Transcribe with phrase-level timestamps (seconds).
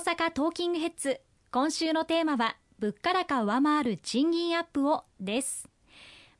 [0.00, 1.20] 阪トーキングヘッズ。
[1.50, 5.68] 今週のテーマは物価高上回る賃金アップをです。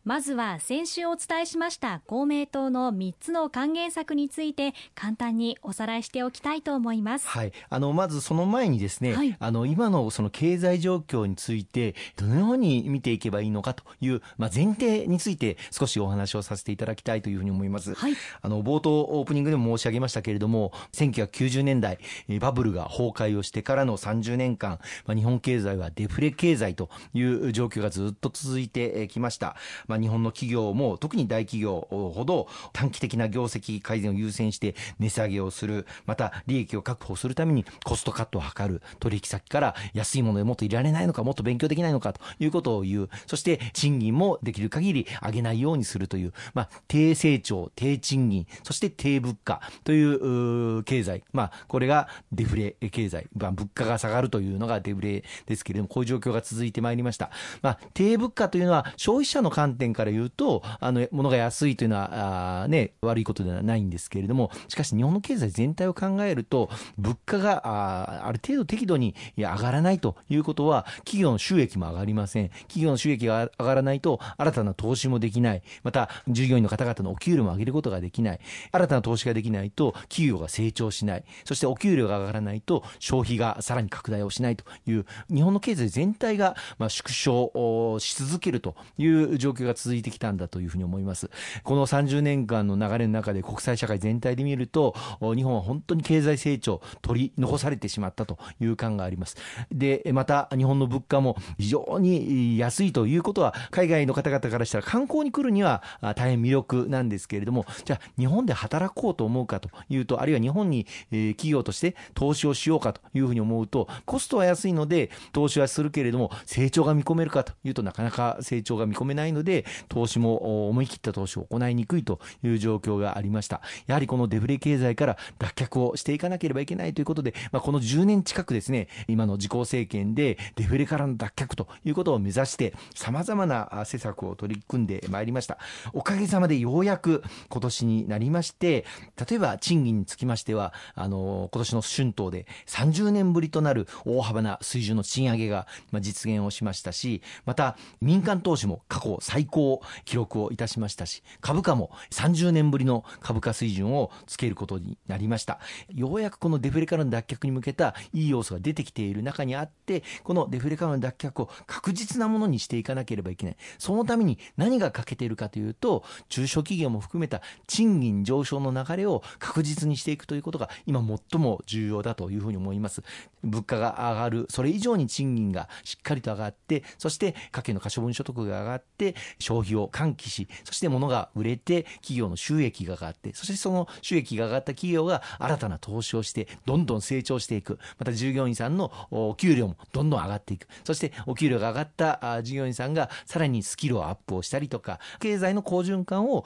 [0.02, 7.28] まずは先週お伝えしました公明党の3つの還元策について簡単におさらいしておきたいと思います。
[7.28, 17.92] はい、あのまずその前にですね、はい、あの今のその経済状況についてどのように見ていけばいいのかというまあ前提について少しお話をさせていただきたいというふうに思います。
[17.92, 21.98] はい、あの冒頭オープニングでも申し上げましたけれども、1990年代
[22.40, 29.56] バブルが崩壊をしてからの30年間、まあ日本経済はデフレ経済という状況がずっと続いてきました。
[29.90, 35.86] まあ、日本の企業も特に大企業ほど短期的な業績改善を優先して値下げをする。
[36.06, 38.82] また利益を確保するためにコストカットを図る。
[39.00, 43.10] 取引先から安いものでもっといられないのかもっと勉強できないのかということを言う。
[43.26, 57.30] そして賃金もできる限り上げないようにするという、まあ、低成長低賃金そして低物価という経済、まあ、これがデフレ経済、まあ、物価が下がるというのがデフレですけれどもこういう状況が続いてまいりました、
[57.62, 72.50] まあ、低物価というのは消費者の観点から言うと、あの、物が安いというのは、あね、悪いことではないんですけれども、しかし日本の経済全体を考えると、物価が、あある程度適度に上がらないということは、企業の収益も上がりません。
[72.68, 75.62] 企業の収益が上がらないと、新たな投資もできない。
[75.82, 78.40] また、従業員の方々のお給料も上げることができない。
[78.70, 81.24] 新たな投資ができないと、企業が成長しない。
[81.44, 91.30] そしてお給料が上がらないと、消費がさらに拡大をしないという、日本の経済全体が、まあ、縮小し続けるという状況がが続いてきたんだというふうに思います。
[91.62, 99.36] この30年間の流れの中で国際社会全体で見ると、日本は本当に経済成長取り残されてしまったという感があります。
[99.70, 123.60] で、また日本の物価も非常に安いということは、海外の方々からしたら観光に来るには大変魅力なんですけれども、じゃあ日本で働こうと思うかというと、あるいは日本に企業として投資をしようかというふうに思うと、コストは安いので投資はするけれども、成長が見込めるかというとなかなか成長が見込めないので、投資も思い切った投資を行いにくいという状況がありました。
[123.86, 135.58] やはりこのデフレ経済から脱却をしていかなければいけないということで、まあ、この10年近くですね、今の自公政権でデフレからの脱却ということを目指して、様々な施策を取り組んでまいりました。
[135.92, 138.84] おかげさまでようやく今年になりまして、
[139.28, 145.66] 例えば賃金につきましては、あの、今年の春闘で30年ぶりとなる大幅な水準の賃上げが
[146.00, 155.58] 実現をしましたし、また民間投資も過去最高記録をいたしましたし、株価も30年ぶりの株価水準をつけることになりました。
[155.88, 163.56] ようやくこのデフレからの脱却に向けたいい要素が出てきている中にあって、このデフレからの脱却を確実なものにしていかなければいけない。
[163.78, 173.02] そのために何が欠けているかというと、中小企業も含めた賃金上昇の流れを確実にしていくということが今最も重要だというふうに思います。
[173.42, 196.44] 物価が上がる、それ以上に賃金がしっかりと上がって、そして家計の可処分所得が上がって、消費を喚起し、そして物が売れて企業の収益が上がってそしてその収益が上がった企業が新たな投資をしてどんどん成長していくまた従業員さんのお給料もどんどん上がっていくそしてお給料が上がった従業員さんがさらにスキルをアップをしたりとか経済の好循環を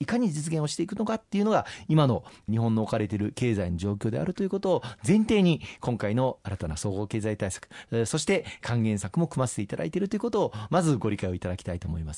[0.00, 7.68] いかに実現をしていくのかっていうのが今の日本の置かれている経済の状況であるということを前提に今回の新たな総合経済対策
[8.06, 12.17] そして還元策も組ませていただいているということをまずご理解をいただきたいと思います。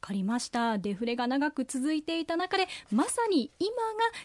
[0.00, 0.78] かりました。
[0.78, 3.74] デフレが長く続いていた中でまさに今が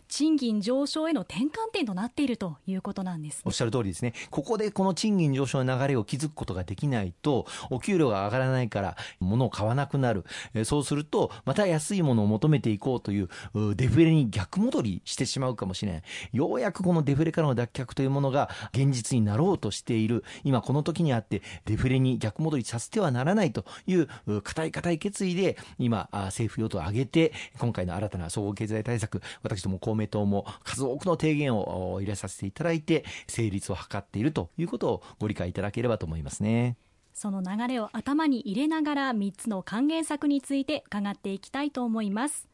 [0.07, 4.13] 賃金上昇への転換点となっているということなんです、ね、おっしゃる通りですね。
[4.31, 10.25] ここでこの賃金上昇の流れを築くことができないとお給料が上がらないから物を買わなくなる。
[10.63, 13.29] そうするとまた安いものを求めていこうという
[13.75, 20.23] デフレに逆戻りしてしまうかもしれないようやくこのデフレからの脱却というものが現実になろうとしている。
[20.43, 24.07] 今この時にあってデフレに逆戻りさせてはならないという
[24.41, 36.77] 固い固い決意で今、政府与党を挙げて、今回の新たな総合経済対策、私ども公明党も数多くの提言を入れさせていただいて、成立を図っているということをご理解いただければと思いますね。
[37.13, 42.49] その流れを頭に入れながら3つの還元策について伺っていきたいと思います。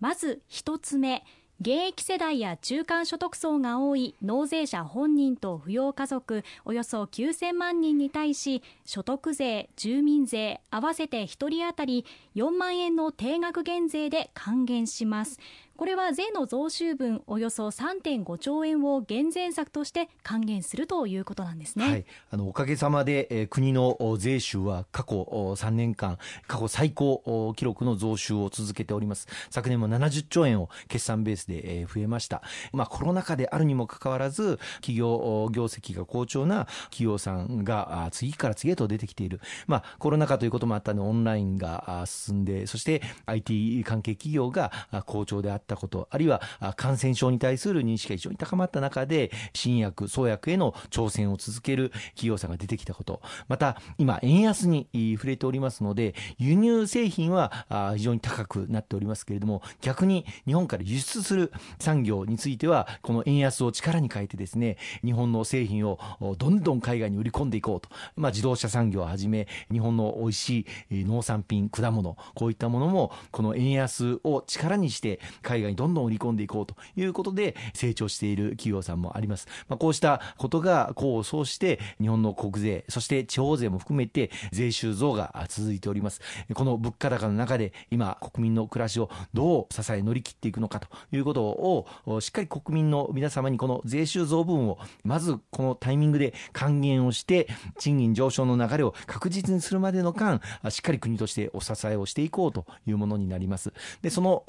[0.00, 1.24] まず1つ目、
[1.60, 12.06] 現役世代や中間所得層が多い納税者本人と扶養家族およそ9000万人に対し所得税、住民税合わせて1人当たり
[12.36, 15.40] 4万円の定額減税で還元します。
[15.78, 29.28] これは税の増収分およそ3.5兆円を減税策として還元するということなんですね、はい、あのおかげさまで、えー、国の税収は過去3年間過去最高記録の増収を続けております。
[29.50, 32.42] 昨年も70兆円を決算ベースで、えー、増えました、
[32.72, 44.72] まあ、コロナ禍であるにもかかわらず企業業績が好調な企業さんが次から次へと出てきている、まあ、コロナ禍ということもあったのでオンラインが進んでそして IT 関係企業が
[45.06, 45.67] 好調であった。
[45.68, 46.42] たこと、あるいは
[46.76, 57.66] 感染症に対する認識が非常に高まった中で、新薬、創薬への挑戦を続ける企業さんが出てきたこと、また今、円安に触れておりますので、輸入製品は
[57.96, 65.98] 非常に高くなっておりますけれども、逆に日本から輸出する産業については、この円安を力に変えてですね、日本の製品を
[66.38, 79.48] どんどん海外に売り込んでいこうと、まあ、自動車産業をはじめ、日本の美味しい農産品、果物、こういったものも、この円安を力にして海外海外にどんどん売り込んでいこうということで成長している企業さんもあります。
[79.68, 86.20] まあ、こうしたことが功を奏して日本の国税、そして地方税も含めて税収増が続いております。
[86.54, 100.40] この物価高の中で今国民の暮らしをどう支え乗り切っていくのかということをしっかり国民の皆様にこの税収増分をまずこのタイミングで還元をして賃金上昇の流れを確実にするまでの間
[100.70, 103.72] しっかり国としてお支えをしていこうというものになります。
[104.02, 104.44] でその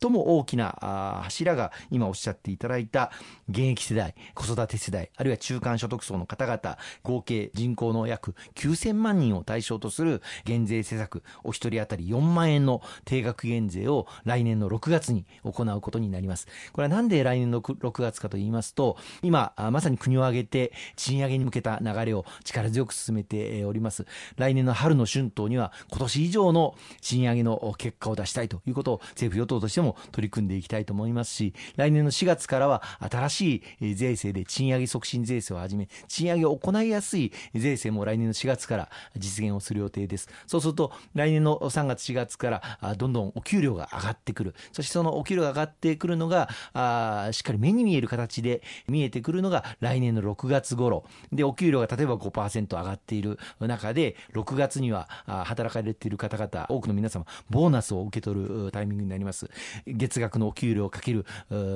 [0.00, 3.10] 最も大きな柱が今おっしゃっていただいた
[3.48, 16.46] 現役世代、子育て世代、あるいは中間所得層の方々、合計人口の約9000万人を対象とする減税施策、お一人当たり4万円の定額減税を来年の6月に行うことになります。
[16.72, 24.06] これはなんで来年の6月かと言いますと、今、まさに国を挙げて賃上げに向けた流れを力強く進めております。
[24.36, 40.28] 来年の春の春闘には今年以上の賃上げの結果を出したいということを政府与党としても取り取り組んでいきたいと思いますし、来年の4月からは新しい税制で賃上げ促進税制をはじめ、賃上げを行いやすい税制も来年の4月から実現をする予定です。
[40.46, 44.54] そうすると、来年の3月4月からどんどんお給料が上がってくる。
[44.72, 51.06] そしてそのお給料が上がってくるのが、あしっかり目に見える形で見えてくるのが来年の6月頃。
[51.32, 59.48] で、お給料が例えば5%上がっている中で、6月には働かれている方々、多くの皆様、ボーナスを受け取るタイミングになります。
[59.86, 61.24] 月月額のお給料をかける、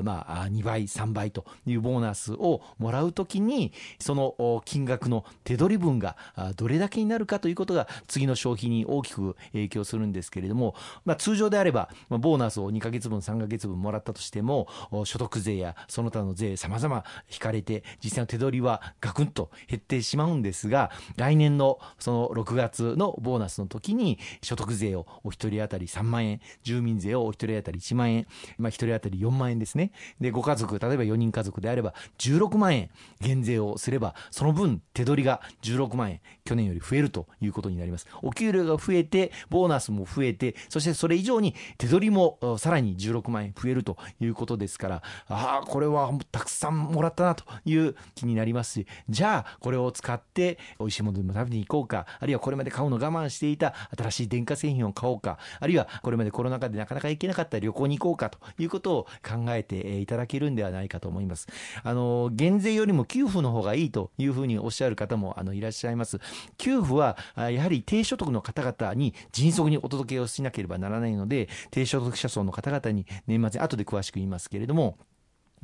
[0.03, 6.17] まあ、2倍、3倍というボーナスをもらうときに、その金額の手取り分が
[6.57, 14.67] どれだけになるかということが次の消費に大きく影響するんですけれども、まあ、通常であれば、ボーナスを2ヶ月分、3ヶ月分もらったとしても、
[15.05, 28.24] 所得税やその他の税、様々引かれて、実際の手取りはガクンと減ってしまうんですが、来年のその6月のボーナスの時に、所得税をお一人当たり3万円、住民税をお一人当たり1万円、
[28.59, 29.93] まあ、1人当たり4万円ですね。
[30.21, 32.91] で、ご家族、例えば4人家族であれば16万円
[33.21, 38.07] 減税をすれば、その分手取りが16万円、去年より増えるということになります。
[38.23, 61.47] お給料が増えて、ボーナスも増えて、そしてそれ以上に手取りもさらに16万円増えるということですから、ああ、これはたくさんもらったなという気になりますし、じゃあこれを使って美味しいものでも食べに行こうか、あるいはこれまで買うの我慢していた新しい電化製品を買おうか、あるいはこれまでコロナ禍でなかなか行けなかった旅行に行こうかということを考えていただけるんではないかと思います。
[61.83, 66.21] あの、減税よりも給付の方がいいというふうにおっしゃる方もあのいらっしゃいます。
[66.59, 74.99] 給付は、やはり低所得の方々に迅速にお届けをしなければならないので、低所得者層の方々に年末に後で詳しく言いますけれども、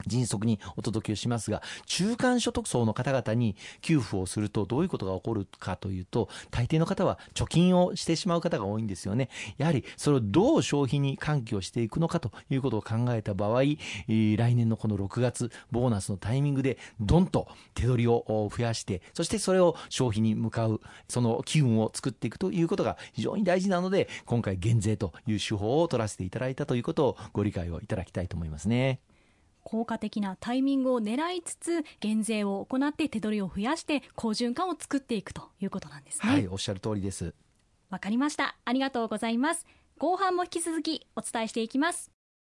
[0.07, 9.29] 迅速にお届けをしますが、中間所得層の方々に給付をするとどういうことが起こるかというと、大抵の方は貯金をしてしまう方が多いんですよね。
[9.59, 13.77] やはりそれをどう消費に喚起をしていくのかということを考えた場合、来
[14.07, 29.01] 年のこの6月、ボーナスのタイミングでどんと手取りを増やして、そしてそれを消費に向かう、その機運を作っていくということが非常に大事なので、今回減税という手法を取らせていただいたということをご理解をいただきたいと思いますね。
[29.71, 36.33] 効果的なタイミングを狙いつつ減税を行って手取りを増やして好循環を作っていくということなんですね。
[36.33, 37.33] はいおっしゃる通りです。
[37.89, 38.57] わかりました。
[38.65, 39.65] ありがとうございます。
[40.01, 42.20] 後半も引き続きお伝えしていきます